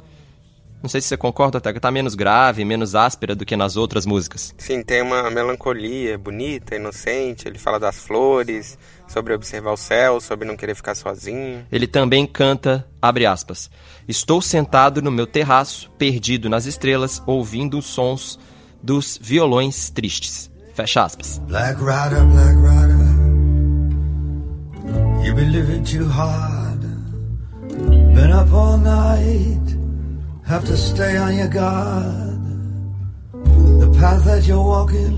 Não 0.81 0.89
sei 0.89 1.01
se 1.01 1.07
você 1.07 1.17
concorda, 1.17 1.57
até 1.57 1.73
que 1.73 1.79
tá 1.79 1.89
menos 1.89 2.13
grave, 2.13 2.63
menos 2.63 2.93
áspera 2.93 3.35
do 3.35 3.45
que 3.45 3.57
nas 3.57 3.75
outras 3.75 4.05
músicas. 4.05 4.53
Sim, 4.57 4.83
tem 4.83 5.01
uma 5.01 5.29
melancolia 5.29 6.17
bonita, 6.17 6.75
inocente. 6.75 7.47
Ele 7.47 7.57
fala 7.57 7.79
das 7.79 7.97
flores, 7.97 8.77
sobre 9.07 9.33
observar 9.33 9.71
o 9.71 9.77
céu, 9.77 10.19
sobre 10.21 10.47
não 10.47 10.55
querer 10.55 10.75
ficar 10.75 10.95
sozinho. 10.95 11.65
Ele 11.71 11.87
também 11.87 12.27
canta, 12.27 12.87
abre 13.01 13.25
aspas, 13.25 13.69
Estou 14.07 14.41
sentado 14.41 15.01
no 15.01 15.11
meu 15.11 15.27
terraço, 15.27 15.91
perdido 15.97 16.47
nas 16.49 16.65
estrelas, 16.65 17.21
ouvindo 17.25 17.77
os 17.77 17.85
sons 17.85 18.39
dos 18.81 19.19
violões 19.21 19.89
tristes. 19.89 20.49
Fecha 20.73 21.03
aspas. 21.03 21.39
Black 21.47 21.79
Rider, 21.79 22.23
Black 22.23 22.55
Rider, 22.55 22.97
you've 25.25 25.35
been 25.35 25.51
living 25.51 25.83
too 25.83 26.07
hard. 26.07 26.81
Been 28.13 28.31
up 28.31 28.53
all 28.53 28.77
night, 28.77 29.76
have 30.47 30.65
to 30.65 30.77
stay 30.77 31.17
on 31.17 31.35
your 31.35 31.49
guard. 31.49 32.39
The 33.79 33.89
path 33.99 34.23
that 34.25 34.47
you're 34.47 34.63
walking, 34.63 35.17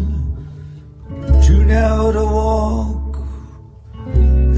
too 1.45 1.63
narrow 1.65 2.11
to 2.11 2.25
walk. 2.25 3.17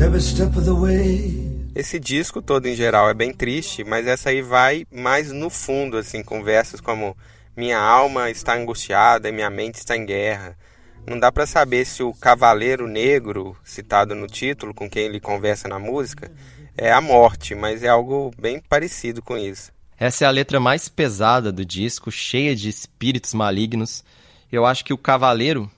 Every 0.01 0.21
step 0.21 0.55
of 0.55 0.65
the 0.65 0.73
way. 0.73 1.51
Esse 1.75 1.99
disco 1.99 2.41
todo 2.41 2.67
em 2.67 2.75
geral 2.75 3.09
é 3.09 3.13
bem 3.13 3.33
triste, 3.33 3.83
mas 3.83 4.07
essa 4.07 4.29
aí 4.29 4.41
vai 4.41 4.85
mais 4.91 5.31
no 5.31 5.49
fundo, 5.49 5.97
assim, 5.97 6.21
com 6.23 6.43
versos 6.43 6.81
como 6.81 7.15
Minha 7.55 7.79
alma 7.79 8.29
está 8.29 8.55
angustiada 8.55 9.27
e 9.27 9.31
minha 9.31 9.49
mente 9.49 9.75
está 9.75 9.97
em 9.97 10.05
guerra. 10.05 10.57
Não 11.05 11.19
dá 11.19 11.31
para 11.31 11.45
saber 11.45 11.85
se 11.85 12.01
o 12.01 12.13
cavaleiro 12.13 12.87
negro, 12.87 13.57
citado 13.63 14.15
no 14.15 14.25
título, 14.25 14.73
com 14.73 14.89
quem 14.89 15.03
ele 15.03 15.19
conversa 15.19 15.67
na 15.67 15.77
música, 15.77 16.31
é 16.77 16.91
a 16.91 17.01
morte, 17.01 17.53
mas 17.53 17.83
é 17.83 17.89
algo 17.89 18.31
bem 18.39 18.61
parecido 18.61 19.21
com 19.21 19.37
isso. 19.37 19.71
Essa 20.01 20.25
é 20.25 20.27
a 20.27 20.31
letra 20.31 20.59
mais 20.59 20.89
pesada 20.89 21.51
do 21.51 21.63
disco, 21.63 22.09
cheia 22.09 22.55
de 22.55 22.67
espíritos 22.67 23.35
malignos. 23.35 24.03
Eu 24.51 24.65
acho 24.65 24.83
que 24.83 24.91
o 24.91 24.97
cavaleiro 24.97 25.69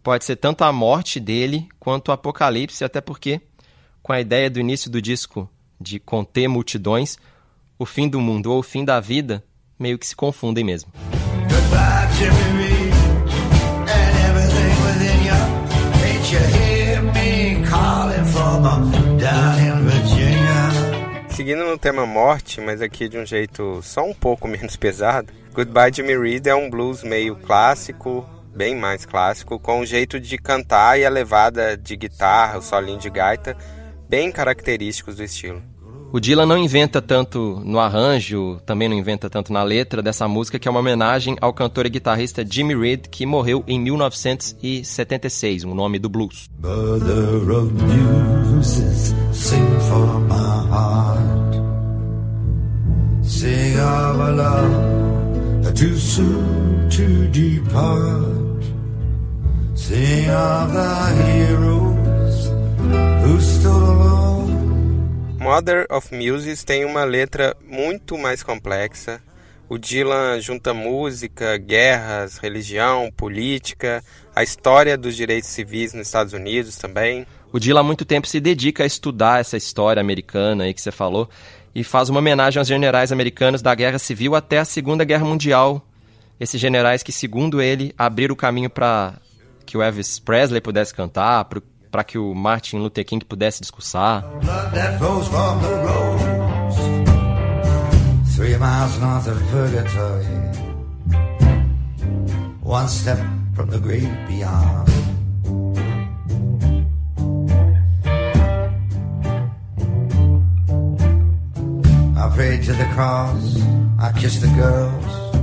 pode 0.00 0.24
ser 0.24 0.36
tanto 0.36 0.62
a 0.62 0.72
morte 0.72 1.18
dele 1.18 1.66
quanto 1.80 2.10
o 2.10 2.12
apocalipse, 2.12 2.84
até 2.84 3.00
porque, 3.00 3.40
com 4.00 4.12
a 4.12 4.20
ideia 4.20 4.48
do 4.48 4.60
início 4.60 4.88
do 4.88 5.02
disco 5.02 5.50
de 5.80 5.98
conter 5.98 6.46
multidões, 6.46 7.18
o 7.76 7.84
fim 7.84 8.08
do 8.08 8.20
mundo 8.20 8.52
ou 8.52 8.60
o 8.60 8.62
fim 8.62 8.84
da 8.84 9.00
vida 9.00 9.42
meio 9.76 9.98
que 9.98 10.06
se 10.06 10.14
confundem 10.14 10.62
mesmo. 10.62 10.92
Goodbye, 11.48 11.88
Seguindo 21.38 21.64
no 21.64 21.78
tema 21.78 22.04
morte, 22.04 22.60
mas 22.60 22.82
aqui 22.82 23.08
de 23.08 23.16
um 23.16 23.24
jeito 23.24 23.78
só 23.80 24.02
um 24.02 24.12
pouco 24.12 24.48
menos 24.50 24.74
pesado, 24.74 25.32
Goodbye 25.54 25.92
Jimmy 25.94 26.18
Reed 26.18 26.48
é 26.48 26.54
um 26.56 26.68
blues 26.68 27.04
meio 27.04 27.36
clássico, 27.36 28.28
bem 28.52 28.74
mais 28.74 29.06
clássico, 29.06 29.56
com 29.56 29.78
um 29.78 29.86
jeito 29.86 30.18
de 30.18 30.36
cantar 30.36 30.98
e 30.98 31.06
a 31.06 31.08
levada 31.08 31.76
de 31.76 31.94
guitarra, 31.94 32.58
o 32.58 32.60
solinho 32.60 32.98
de 32.98 33.08
gaita, 33.08 33.56
bem 34.08 34.32
característicos 34.32 35.14
do 35.14 35.22
estilo. 35.22 35.62
O 36.12 36.18
Dylan 36.18 36.46
não 36.46 36.58
inventa 36.58 37.00
tanto 37.00 37.62
no 37.64 37.78
arranjo, 37.78 38.58
também 38.66 38.88
não 38.88 38.96
inventa 38.96 39.30
tanto 39.30 39.52
na 39.52 39.62
letra 39.62 40.02
dessa 40.02 40.26
música, 40.26 40.58
que 40.58 40.66
é 40.66 40.70
uma 40.70 40.80
homenagem 40.80 41.36
ao 41.40 41.52
cantor 41.52 41.86
e 41.86 41.90
guitarrista 41.90 42.44
Jimmy 42.44 42.74
Reed, 42.74 43.06
que 43.08 43.24
morreu 43.24 43.62
em 43.68 43.78
1976, 43.78 45.62
o 45.62 45.72
nome 45.72 46.00
do 46.00 46.08
blues. 46.08 46.48
Mother 46.60 47.48
of 47.48 47.72
muses, 47.74 49.14
sing 49.32 49.78
for 49.88 50.18
my 50.18 50.34
heart. 50.68 51.17
Sing 53.38 53.78
of 53.78 54.18
a 54.18 54.32
love 54.32 55.72
too 55.72 55.96
soon 55.96 56.90
to 56.90 57.28
depart. 57.28 58.64
Sing 59.76 60.28
of 60.28 60.72
the 60.72 61.14
heroes 61.22 62.48
who 63.22 63.40
stood 63.40 63.70
alone. 63.70 65.38
Mother 65.38 65.86
of 65.88 66.12
Muses 66.12 66.64
tem 66.64 66.84
uma 66.84 67.04
letra 67.04 67.56
muito 67.64 68.18
mais 68.18 68.42
complexa. 68.42 69.22
O 69.68 69.78
Dylan 69.78 70.40
junta 70.40 70.74
música, 70.74 71.56
guerras, 71.58 72.38
religião, 72.38 73.08
política, 73.16 74.02
a 74.34 74.42
história 74.42 74.98
dos 74.98 75.14
direitos 75.14 75.50
civis 75.50 75.92
nos 75.92 76.08
Estados 76.08 76.32
Unidos 76.32 76.74
também. 76.74 77.24
O 77.52 77.60
Dylan 77.60 77.80
há 77.80 77.84
muito 77.84 78.04
tempo 78.04 78.26
se 78.26 78.40
dedica 78.40 78.82
a 78.82 78.86
estudar 78.86 79.40
essa 79.40 79.56
história 79.56 80.00
americana 80.00 80.64
aí 80.64 80.74
que 80.74 80.82
você 80.82 80.90
falou 80.90 81.28
e 81.74 81.84
faz 81.84 82.08
uma 82.08 82.20
homenagem 82.20 82.58
aos 82.58 82.68
generais 82.68 83.12
americanos 83.12 83.62
da 83.62 83.74
Guerra 83.74 83.98
Civil 83.98 84.34
até 84.34 84.58
a 84.58 84.64
Segunda 84.64 85.04
Guerra 85.04 85.24
Mundial. 85.24 85.84
Esses 86.40 86.60
generais 86.60 87.02
que, 87.02 87.12
segundo 87.12 87.60
ele, 87.60 87.94
abriram 87.98 88.32
o 88.32 88.36
caminho 88.36 88.70
para 88.70 89.14
que 89.66 89.76
o 89.76 89.82
Elvis 89.82 90.18
Presley 90.18 90.60
pudesse 90.60 90.94
cantar, 90.94 91.46
para 91.90 92.04
que 92.04 92.16
o 92.16 92.34
Martin 92.34 92.78
Luther 92.78 93.04
King 93.04 93.24
pudesse 93.24 93.60
discursar. 93.60 94.24
One 102.62 102.86
step 102.86 103.18
from 103.54 103.70
the 103.70 103.78
beyond. 104.28 104.97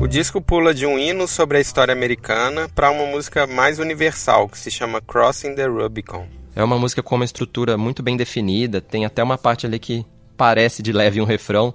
O 0.02 0.08
disco 0.08 0.42
pula 0.42 0.74
de 0.74 0.86
um 0.86 1.00
hino 1.00 1.26
sobre 1.26 1.58
a 1.58 1.62
história 1.62 1.94
americana 1.94 2.68
para 2.68 2.92
uma 2.92 3.06
música 3.06 3.48
mais 3.48 3.80
universal 3.80 4.50
que 4.50 4.58
se 4.58 4.70
chama 4.70 5.00
Crossing 5.00 5.56
the 5.56 5.66
Rubicon. 5.66 6.28
É 6.54 6.62
uma 6.62 6.78
música 6.78 7.02
com 7.02 7.16
uma 7.16 7.24
estrutura 7.24 7.78
muito 7.78 8.04
bem 8.04 8.18
definida, 8.18 8.82
tem 8.82 9.06
até 9.06 9.24
uma 9.24 9.38
parte 9.38 9.66
ali 9.66 9.80
que 9.80 10.06
parece 10.36 10.84
de 10.84 10.92
leve 10.92 11.22
um 11.22 11.24
refrão. 11.24 11.74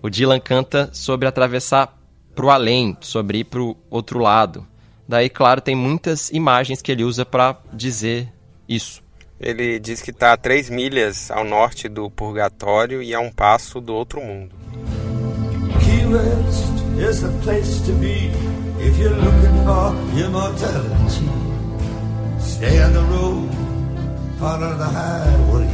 O 0.00 0.08
Dylan 0.08 0.38
canta 0.38 0.88
sobre 0.92 1.26
atravessar 1.26 1.98
pro 2.32 2.48
além, 2.48 2.96
sobre 3.00 3.38
ir 3.38 3.44
pro 3.44 3.76
outro 3.90 4.20
lado. 4.20 4.64
Daí, 5.08 5.28
claro, 5.28 5.60
tem 5.60 5.74
muitas 5.74 6.30
imagens 6.30 6.80
que 6.80 6.92
ele 6.92 7.02
usa 7.02 7.26
para 7.26 7.56
dizer 7.72 8.32
isso. 8.68 9.02
Ele 9.40 9.80
diz 9.80 10.00
que 10.00 10.12
está 10.12 10.32
a 10.32 10.36
três 10.36 10.70
milhas 10.70 11.28
ao 11.28 11.42
norte 11.42 11.88
do 11.88 12.08
purgatório 12.08 13.02
e 13.02 13.12
a 13.12 13.18
um 13.18 13.32
passo 13.32 13.80
do 13.80 13.92
outro 13.92 14.20
mundo. 14.20 14.54
West 16.08 16.72
is 16.96 17.20
the 17.20 17.28
place 17.42 17.82
to 17.82 17.92
be 17.92 18.30
if 18.80 18.96
you're 18.98 19.14
looking 19.14 19.62
for 19.62 19.94
immortality. 20.18 21.28
Stay 22.40 22.82
on 22.82 22.94
the 22.94 23.02
road, 23.02 23.50
follow 24.38 24.74
the 24.78 24.84
highway. 24.84 25.68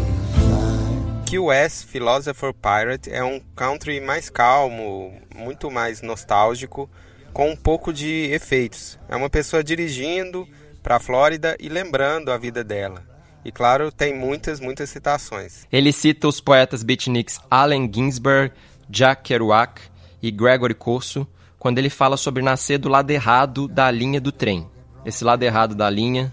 Key 1.24 1.38
West 1.38 1.86
Philosopher 1.86 2.52
Pirate 2.52 3.12
é 3.12 3.22
um 3.22 3.40
country 3.54 4.00
mais 4.00 4.28
calmo, 4.28 5.14
muito 5.36 5.70
mais 5.70 6.02
nostálgico, 6.02 6.90
com 7.32 7.50
um 7.50 7.56
pouco 7.56 7.92
de 7.92 8.28
efeitos. 8.32 8.98
É 9.08 9.14
uma 9.14 9.30
pessoa 9.30 9.62
dirigindo 9.62 10.48
para 10.82 10.96
a 10.96 11.00
Flórida 11.00 11.56
e 11.60 11.68
lembrando 11.68 12.32
a 12.32 12.36
vida 12.36 12.64
dela. 12.64 13.04
E 13.44 13.52
claro, 13.52 13.92
tem 13.92 14.12
muitas, 14.12 14.58
muitas 14.58 14.90
citações. 14.90 15.64
Ele 15.70 15.92
cita 15.92 16.26
os 16.26 16.40
poetas 16.40 16.82
beatniks 16.82 17.38
Allen 17.48 17.88
Ginsberg, 17.92 18.52
Jack 18.90 19.22
Kerouac 19.22 19.93
e 20.25 20.31
Gregory 20.31 20.73
Corso 20.73 21.26
quando 21.59 21.78
ele 21.78 21.90
fala 21.90 22.16
sobre 22.16 22.43
nascer 22.43 22.78
do 22.78 22.88
lado 22.88 23.11
errado 23.11 23.69
da 23.69 23.90
linha 23.90 24.19
do 24.19 24.33
trem. 24.33 24.66
Esse 25.04 25.23
lado 25.23 25.43
errado 25.43 25.75
da 25.75 25.88
linha 25.90 26.33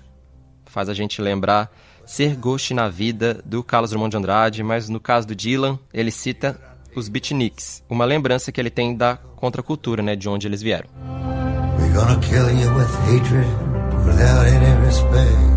faz 0.66 0.88
a 0.88 0.94
gente 0.94 1.22
lembrar 1.22 1.70
Ser 2.06 2.38
Ghost 2.38 2.74
na 2.74 2.88
Vida, 2.88 3.42
do 3.46 3.62
Carlos 3.62 3.92
Drummond 3.92 4.12
de 4.12 4.18
Andrade, 4.18 4.64
mas 4.64 4.88
no 4.88 5.00
caso 5.00 5.28
do 5.28 5.36
Dylan, 5.36 5.78
ele 5.94 6.10
cita 6.10 6.58
os 6.96 7.10
beatniks, 7.10 7.84
uma 7.90 8.06
lembrança 8.06 8.50
que 8.50 8.62
ele 8.62 8.70
tem 8.70 8.96
da 8.96 9.18
contracultura, 9.36 10.02
né, 10.02 10.16
de 10.16 10.30
onde 10.30 10.48
eles 10.48 10.62
vieram. 10.62 10.88
We're 11.78 11.94
gonna 11.94 12.18
kill 12.20 12.50
you 12.50 12.74
with 12.74 12.92
hatred 13.08 13.48
without 14.06 14.48
any 14.48 14.86
respect. 14.86 15.50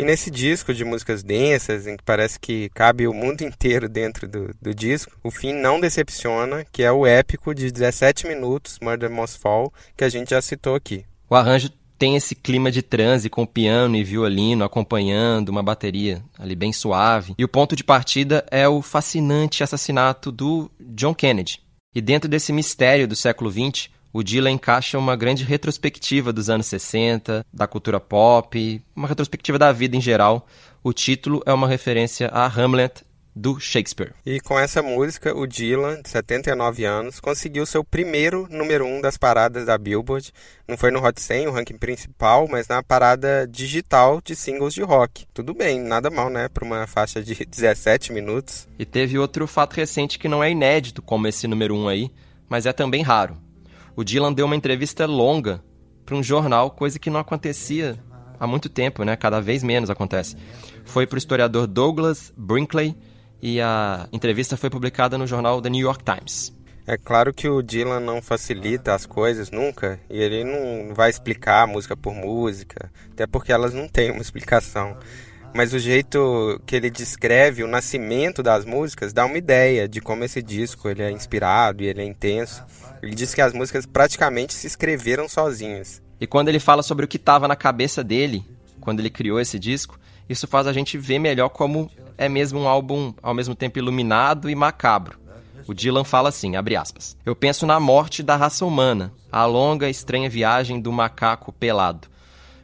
E 0.00 0.04
nesse 0.04 0.30
disco 0.30 0.72
de 0.72 0.82
músicas 0.82 1.22
densas, 1.22 1.86
em 1.86 1.94
que 1.94 2.02
parece 2.02 2.40
que 2.40 2.70
cabe 2.70 3.06
o 3.06 3.12
mundo 3.12 3.42
inteiro 3.42 3.86
dentro 3.86 4.26
do, 4.26 4.50
do 4.58 4.74
disco, 4.74 5.12
o 5.22 5.30
fim 5.30 5.52
não 5.52 5.78
decepciona, 5.78 6.64
que 6.72 6.82
é 6.82 6.90
o 6.90 7.04
épico 7.04 7.54
de 7.54 7.70
17 7.70 8.26
minutos, 8.26 8.78
Murder 8.80 9.10
Must 9.10 9.38
Fall, 9.38 9.70
que 9.94 10.02
a 10.02 10.08
gente 10.08 10.30
já 10.30 10.40
citou 10.40 10.74
aqui. 10.74 11.04
O 11.28 11.34
arranjo 11.34 11.68
tem 11.98 12.16
esse 12.16 12.34
clima 12.34 12.70
de 12.70 12.80
transe 12.80 13.28
com 13.28 13.44
piano 13.44 13.94
e 13.94 14.02
violino 14.02 14.64
acompanhando 14.64 15.50
uma 15.50 15.62
bateria 15.62 16.22
ali 16.38 16.56
bem 16.56 16.72
suave. 16.72 17.34
E 17.36 17.44
o 17.44 17.48
ponto 17.48 17.76
de 17.76 17.84
partida 17.84 18.42
é 18.50 18.66
o 18.66 18.80
fascinante 18.80 19.62
assassinato 19.62 20.32
do 20.32 20.70
John 20.80 21.14
Kennedy. 21.14 21.60
E 21.94 22.00
dentro 22.00 22.26
desse 22.26 22.54
mistério 22.54 23.06
do 23.06 23.14
século 23.14 23.50
XX, 23.50 23.90
o 24.12 24.22
Dylan 24.22 24.50
encaixa 24.50 24.98
uma 24.98 25.14
grande 25.14 25.44
retrospectiva 25.44 26.32
dos 26.32 26.50
anos 26.50 26.66
60, 26.66 27.46
da 27.52 27.66
cultura 27.66 28.00
pop, 28.00 28.82
uma 28.94 29.06
retrospectiva 29.06 29.58
da 29.58 29.70
vida 29.72 29.96
em 29.96 30.00
geral. 30.00 30.46
O 30.82 30.92
título 30.92 31.42
é 31.46 31.52
uma 31.52 31.68
referência 31.68 32.28
a 32.28 32.46
Hamlet 32.46 33.04
do 33.34 33.60
Shakespeare. 33.60 34.12
E 34.26 34.40
com 34.40 34.58
essa 34.58 34.82
música, 34.82 35.36
o 35.36 35.46
Dylan, 35.46 36.02
de 36.02 36.08
79 36.08 36.84
anos, 36.84 37.20
conseguiu 37.20 37.64
seu 37.64 37.84
primeiro 37.84 38.48
número 38.50 38.84
1 38.84 38.96
um 38.96 39.00
das 39.00 39.16
paradas 39.16 39.66
da 39.66 39.78
Billboard. 39.78 40.32
Não 40.66 40.76
foi 40.76 40.90
no 40.90 41.04
Hot 41.04 41.20
100, 41.20 41.46
o 41.46 41.52
ranking 41.52 41.78
principal, 41.78 42.48
mas 42.48 42.66
na 42.66 42.82
parada 42.82 43.46
digital 43.46 44.20
de 44.24 44.34
singles 44.34 44.74
de 44.74 44.82
rock. 44.82 45.26
Tudo 45.32 45.54
bem, 45.54 45.80
nada 45.80 46.10
mal, 46.10 46.28
né, 46.28 46.48
para 46.48 46.64
uma 46.64 46.86
faixa 46.88 47.22
de 47.22 47.34
17 47.46 48.12
minutos. 48.12 48.66
E 48.76 48.84
teve 48.84 49.18
outro 49.18 49.46
fato 49.46 49.74
recente 49.74 50.18
que 50.18 50.28
não 50.28 50.42
é 50.42 50.50
inédito 50.50 51.00
como 51.00 51.28
esse 51.28 51.46
número 51.46 51.76
1 51.76 51.84
um 51.84 51.88
aí, 51.88 52.10
mas 52.48 52.66
é 52.66 52.72
também 52.72 53.02
raro 53.02 53.36
o 53.96 54.04
Dylan 54.04 54.32
deu 54.32 54.46
uma 54.46 54.56
entrevista 54.56 55.06
longa 55.06 55.62
para 56.04 56.16
um 56.16 56.22
jornal, 56.22 56.70
coisa 56.70 56.98
que 56.98 57.10
não 57.10 57.20
acontecia 57.20 57.98
há 58.38 58.46
muito 58.46 58.68
tempo, 58.68 59.04
né? 59.04 59.16
Cada 59.16 59.40
vez 59.40 59.62
menos 59.62 59.90
acontece. 59.90 60.36
Foi 60.84 61.06
para 61.06 61.16
o 61.16 61.18
historiador 61.18 61.66
Douglas 61.66 62.32
Brinkley 62.36 62.96
e 63.42 63.60
a 63.60 64.08
entrevista 64.12 64.56
foi 64.56 64.70
publicada 64.70 65.16
no 65.16 65.26
jornal 65.26 65.60
The 65.60 65.70
New 65.70 65.80
York 65.80 66.04
Times. 66.04 66.52
É 66.86 66.96
claro 66.96 67.32
que 67.32 67.48
o 67.48 67.62
Dylan 67.62 68.00
não 68.00 68.20
facilita 68.20 68.94
as 68.94 69.06
coisas 69.06 69.50
nunca, 69.50 70.00
e 70.10 70.18
ele 70.18 70.42
não 70.42 70.92
vai 70.94 71.08
explicar 71.08 71.66
música 71.66 71.96
por 71.96 72.12
música, 72.12 72.90
até 73.12 73.26
porque 73.26 73.52
elas 73.52 73.72
não 73.72 73.86
têm 73.86 74.10
uma 74.10 74.22
explicação 74.22 74.96
mas 75.54 75.72
o 75.72 75.78
jeito 75.78 76.60
que 76.64 76.76
ele 76.76 76.90
descreve 76.90 77.62
o 77.62 77.68
nascimento 77.68 78.42
das 78.42 78.64
músicas 78.64 79.12
dá 79.12 79.24
uma 79.26 79.38
ideia 79.38 79.88
de 79.88 80.00
como 80.00 80.24
esse 80.24 80.42
disco 80.42 80.88
ele 80.88 81.02
é 81.02 81.10
inspirado 81.10 81.82
e 81.82 81.86
ele 81.86 82.02
é 82.02 82.04
intenso. 82.04 82.64
Ele 83.02 83.14
diz 83.14 83.34
que 83.34 83.40
as 83.40 83.52
músicas 83.52 83.86
praticamente 83.86 84.54
se 84.54 84.66
escreveram 84.66 85.28
sozinhas. 85.28 86.02
E 86.20 86.26
quando 86.26 86.48
ele 86.48 86.60
fala 86.60 86.82
sobre 86.82 87.04
o 87.04 87.08
que 87.08 87.16
estava 87.16 87.48
na 87.48 87.56
cabeça 87.56 88.04
dele 88.04 88.44
quando 88.80 89.00
ele 89.00 89.10
criou 89.10 89.40
esse 89.40 89.58
disco, 89.58 89.98
isso 90.28 90.46
faz 90.46 90.66
a 90.66 90.72
gente 90.72 90.96
ver 90.96 91.18
melhor 91.18 91.48
como 91.48 91.90
é 92.16 92.28
mesmo 92.28 92.60
um 92.60 92.68
álbum 92.68 93.12
ao 93.22 93.34
mesmo 93.34 93.54
tempo 93.54 93.78
iluminado 93.78 94.48
e 94.48 94.54
macabro. 94.54 95.18
O 95.66 95.74
Dylan 95.74 96.04
fala 96.04 96.28
assim, 96.28 96.56
abre 96.56 96.76
aspas: 96.76 97.16
Eu 97.24 97.36
penso 97.36 97.66
na 97.66 97.78
morte 97.78 98.22
da 98.22 98.36
raça 98.36 98.64
humana, 98.64 99.12
a 99.30 99.44
longa 99.44 99.88
e 99.88 99.90
estranha 99.90 100.28
viagem 100.28 100.80
do 100.80 100.92
macaco 100.92 101.52
pelado. 101.52 102.08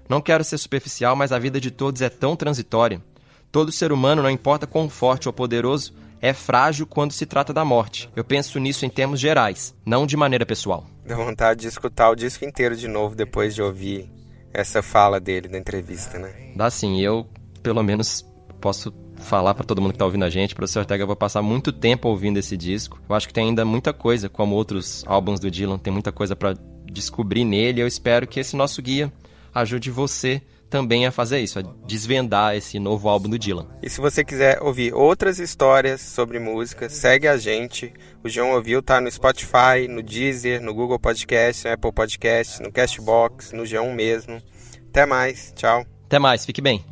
Não 0.08 0.20
quero 0.20 0.44
ser 0.44 0.58
superficial, 0.58 1.16
mas 1.16 1.32
a 1.32 1.38
vida 1.38 1.60
de 1.60 1.70
todos 1.70 2.02
é 2.02 2.08
tão 2.08 2.36
transitória. 2.36 3.02
Todo 3.50 3.72
ser 3.72 3.92
humano, 3.92 4.22
não 4.22 4.30
importa 4.30 4.66
quão 4.66 4.88
forte 4.88 5.28
ou 5.28 5.32
poderoso, 5.32 5.94
é 6.20 6.32
frágil 6.32 6.86
quando 6.86 7.12
se 7.12 7.26
trata 7.26 7.52
da 7.52 7.64
morte. 7.64 8.10
Eu 8.14 8.24
penso 8.24 8.58
nisso 8.58 8.84
em 8.84 8.90
termos 8.90 9.20
gerais, 9.20 9.74
não 9.84 10.06
de 10.06 10.16
maneira 10.16 10.46
pessoal. 10.46 10.86
Dá 11.04 11.16
vontade 11.16 11.60
de 11.60 11.66
escutar 11.68 12.10
o 12.10 12.14
disco 12.14 12.44
inteiro 12.44 12.76
de 12.76 12.88
novo 12.88 13.14
depois 13.14 13.54
de 13.54 13.62
ouvir 13.62 14.10
essa 14.52 14.82
fala 14.82 15.20
dele 15.20 15.48
na 15.48 15.58
entrevista, 15.58 16.18
né? 16.18 16.32
Dá 16.54 16.70
sim, 16.70 17.00
eu 17.00 17.26
pelo 17.62 17.82
menos 17.82 18.24
posso 18.60 18.92
falar 19.16 19.54
para 19.54 19.64
todo 19.64 19.80
mundo 19.80 19.92
que 19.92 19.96
está 19.96 20.04
ouvindo 20.04 20.24
a 20.24 20.30
gente, 20.30 20.54
professor 20.54 20.80
Ortega, 20.80 21.02
eu 21.02 21.06
vou 21.06 21.16
passar 21.16 21.42
muito 21.42 21.72
tempo 21.72 22.08
ouvindo 22.08 22.38
esse 22.38 22.56
disco. 22.56 23.00
Eu 23.08 23.14
acho 23.14 23.26
que 23.26 23.34
tem 23.34 23.48
ainda 23.48 23.64
muita 23.64 23.92
coisa, 23.92 24.28
como 24.28 24.54
outros 24.54 25.04
álbuns 25.06 25.40
do 25.40 25.50
Dylan, 25.50 25.78
tem 25.78 25.92
muita 25.92 26.12
coisa 26.12 26.34
para 26.36 26.54
descobrir 26.84 27.44
nele. 27.44 27.80
Eu 27.80 27.86
espero 27.86 28.26
que 28.26 28.40
esse 28.40 28.56
nosso 28.56 28.80
guia 28.80 29.12
ajude 29.56 29.90
você 29.90 30.42
também 30.68 31.06
a 31.06 31.12
fazer 31.12 31.38
isso, 31.40 31.58
a 31.58 31.62
desvendar 31.86 32.54
esse 32.54 32.78
novo 32.78 33.08
álbum 33.08 33.28
do 33.28 33.38
Dylan. 33.38 33.66
E 33.82 33.88
se 33.88 34.00
você 34.00 34.24
quiser 34.24 34.60
ouvir 34.62 34.92
outras 34.92 35.38
histórias 35.38 36.00
sobre 36.00 36.38
música, 36.38 36.88
segue 36.88 37.26
a 37.26 37.36
gente. 37.36 37.92
O 38.22 38.28
João 38.28 38.50
Ouviu 38.50 38.82
tá 38.82 39.00
no 39.00 39.10
Spotify, 39.10 39.88
no 39.88 40.02
Deezer, 40.02 40.60
no 40.60 40.74
Google 40.74 40.98
Podcast, 40.98 41.66
no 41.66 41.72
Apple 41.72 41.92
Podcast, 41.92 42.62
no 42.62 42.70
Castbox, 42.70 43.52
no 43.52 43.64
João 43.64 43.92
mesmo. 43.92 44.42
Até 44.90 45.06
mais, 45.06 45.52
tchau. 45.54 45.86
Até 46.04 46.18
mais, 46.18 46.44
fique 46.44 46.60
bem. 46.60 46.84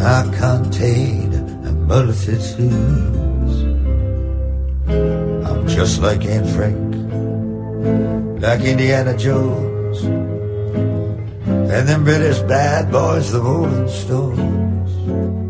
I 0.00 0.22
contained 0.38 1.34
a 1.66 1.72
multitude 1.72 3.27
just 5.78 6.02
like 6.02 6.24
Anne 6.24 6.44
Frank, 6.56 6.76
like 8.42 8.62
Indiana 8.62 9.16
Jones, 9.16 10.02
and 11.72 11.86
them 11.88 12.02
British 12.02 12.40
bad 12.40 12.90
boys, 12.90 13.30
the 13.30 13.40
Rolling 13.40 13.88
Stones. 13.88 15.47